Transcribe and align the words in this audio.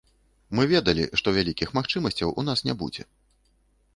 Мы 0.59 0.63
ведалі, 0.71 1.03
што 1.19 1.27
вялікіх 1.35 1.75
магчымасцяў 1.77 2.33
у 2.43 2.47
нас 2.47 2.65
не 2.69 2.77
будзе. 2.83 3.07